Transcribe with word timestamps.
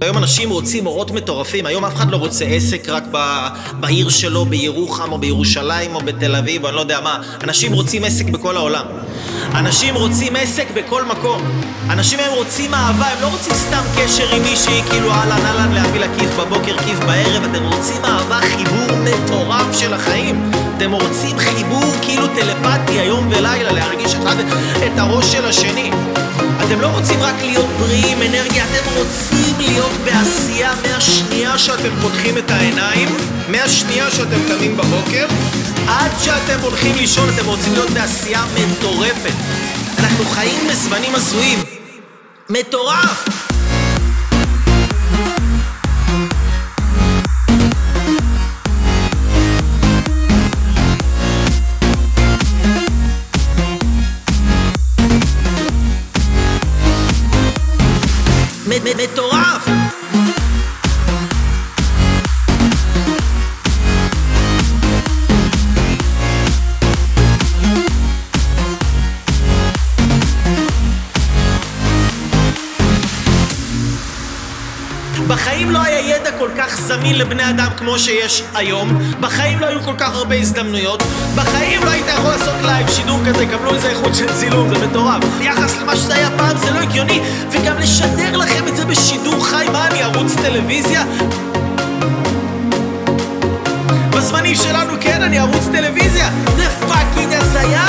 היום 0.00 0.18
אנשים 0.18 0.50
רוצים 0.50 0.86
אורות 0.86 1.10
מטורפים, 1.10 1.66
היום 1.66 1.84
אף 1.84 1.94
אחד 1.94 2.10
לא 2.10 2.16
רוצה 2.16 2.44
עסק 2.44 2.88
רק. 2.88 3.04
בעיר 3.80 4.08
שלו, 4.08 4.44
בירוחם 4.44 5.12
או 5.12 5.18
בירושלים 5.18 5.94
או 5.94 6.00
בתל 6.00 6.36
אביב 6.36 6.62
או 6.64 6.68
אני 6.68 6.76
לא 6.76 6.80
יודע 6.80 7.00
מה. 7.00 7.22
אנשים 7.44 7.72
רוצים 7.72 8.04
עסק 8.04 8.24
בכל 8.24 8.56
העולם. 8.56 8.84
אנשים 9.54 9.94
רוצים 9.94 10.36
עסק 10.36 10.66
בכל 10.74 11.04
מקום. 11.04 11.42
אנשים 11.90 12.18
היום 12.18 12.34
רוצים 12.34 12.74
אהבה, 12.74 13.06
הם 13.06 13.22
לא 13.22 13.26
רוצים 13.26 13.52
סתם 13.54 13.82
קשר 13.96 14.34
עם 14.34 14.42
מישהי, 14.42 14.82
כאילו 14.90 15.10
אהלן 15.10 15.46
אהלן 15.46 15.72
להביא 15.72 16.00
לה 16.00 16.06
כיף 16.18 16.30
בבוקר, 16.38 16.78
כיף 16.78 16.98
בערב, 16.98 17.42
אתם 17.44 17.64
רוצים 17.64 18.04
אהבה, 18.04 18.40
חיבור 18.40 18.96
מטורף 19.04 19.78
של 19.80 19.94
החיים. 19.94 20.50
אתם 20.76 20.92
רוצים 20.92 21.38
חיבור 21.38 21.92
כאילו 22.02 22.26
טלפתי 22.26 22.92
היום 22.92 23.28
ולילה, 23.30 23.72
להרגיש 23.72 24.14
אחד 24.14 24.36
את 24.86 24.98
הראש 24.98 25.32
של 25.32 25.44
השני. 25.44 25.90
לא 26.86 26.90
רוצים 26.90 27.22
רק 27.22 27.34
להיות 27.42 27.68
בריאים, 27.78 28.22
אנרגיה, 28.22 28.64
אתם 28.64 28.90
רוצים 28.96 29.54
להיות 29.58 29.92
בעשייה 30.04 30.72
מהשנייה 30.82 31.58
שאתם 31.58 31.90
פותחים 32.02 32.38
את 32.38 32.50
העיניים, 32.50 33.08
מהשנייה 33.48 34.10
שאתם 34.10 34.38
קמים 34.48 34.76
בבוקר, 34.76 35.26
עד 35.88 36.10
שאתם 36.22 36.60
הולכים 36.62 36.94
לישון, 36.96 37.28
אתם 37.34 37.46
רוצים 37.46 37.72
להיות 37.72 37.90
בעשייה 37.90 38.44
מטורפת. 38.70 39.32
אנחנו 39.98 40.24
חיים 40.24 40.68
בזמנים 40.70 41.14
הזויים. 41.14 41.58
מטורף! 42.50 43.45
מטורף! 58.94 59.68
בחיים 75.28 75.70
לא 75.70 75.78
היה 75.82 76.16
ידע 76.16 76.30
כל 76.38 76.48
כך 76.58 76.76
זמין 76.80 77.18
לבני 77.18 77.50
אדם 77.50 77.68
כמו 77.76 77.98
שיש 77.98 78.42
היום. 78.54 78.98
בחיים 79.20 79.60
לא 79.60 79.66
היו 79.66 79.82
כל 79.82 79.94
כך 79.98 80.14
הרבה 80.14 80.34
הזדמנויות. 80.34 81.02
בחיים 81.34 81.84
לא 81.84 81.90
היית 81.90 82.06
יכול 82.08 82.30
לעשות 82.30 82.54
לייב 82.62 82.88
שידור 82.90 83.20
כזה, 83.26 83.46
קבלו 83.46 83.74
איזה 83.74 83.88
איכות 83.88 84.14
של 84.14 84.32
צילום, 84.32 84.68
זה 84.68 84.86
מטורף. 84.86 85.24
ביחס 85.38 85.76
למה 85.76 85.96
שזה 85.96 86.14
היה 86.14 86.30
פעם 86.36 86.56
זה 86.56 86.70
לא 86.70 86.78
הגיוני 86.78 87.20
וגם 87.50 87.78
לשדר 87.78 88.36
לכם 88.36 88.68
את 88.68 88.75
בשידור 88.88 89.44
חי, 89.44 89.66
מה 89.72 89.86
אני 89.86 90.02
ערוץ 90.02 90.34
טלוויזיה? 90.34 91.04
בזמנים 94.10 94.54
שלנו 94.54 94.92
כן 95.00 95.22
אני 95.22 95.38
ערוץ 95.38 95.68
טלוויזיה 95.72 96.30
זה 96.56 96.68
fucking 96.88 97.32
הזיה 97.32 97.86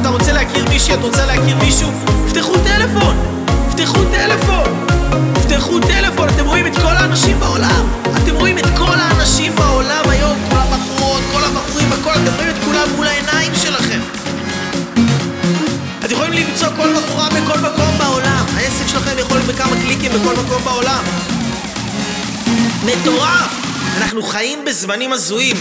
אתה 0.00 0.08
רוצה 0.08 0.32
להכיר 0.32 0.68
מישהי, 0.68 0.94
את 0.94 1.02
רוצה 1.02 1.26
להכיר 1.26 1.56
מישהו? 1.56 1.90
פתחו 2.28 2.52
טלפון! 2.52 3.16
פתחו 3.70 3.98
טלפון! 4.04 4.86
תפתחו 5.34 5.80
טלפון, 5.80 6.28
אתם 6.28 6.46
רואים 6.46 6.66
את 6.66 6.76
כל 6.76 6.96
האנשים 6.96 7.40
בעולם 7.40 7.86
אתם 8.16 8.34
רואים 8.34 8.58
את 8.58 8.66
כל 8.78 8.98
האנשים 9.00 9.52
בעולם 9.56 10.04
היום 10.08 10.36
כל 10.50 10.56
הבחורות, 10.56 11.22
כל 11.32 11.44
הבחורים, 11.44 11.92
הכל 11.92 12.10
אתם 12.10 12.34
רואים 12.36 12.50
את 12.50 12.64
כולם 12.64 12.88
מול 12.96 13.06
העיניים 13.06 13.52
שלכם 13.54 14.00
אתם 16.04 16.12
יכולים 16.12 16.32
למצוא 16.32 16.68
כל 16.76 16.88
בחורה 16.92 17.28
בכל 17.28 17.58
מקום 17.58 17.83
קליקים 19.84 20.12
בכל 20.12 20.34
מקום 20.34 20.62
בעולם 20.64 21.04
מטורף! 22.84 23.50
אנחנו 23.96 24.22
חיים 24.22 24.64
בזמנים 24.64 25.12
הזויים 25.12 25.56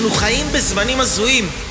אנחנו 0.00 0.14
חיים 0.16 0.46
בזמנים 0.52 1.00
הזויים 1.00 1.69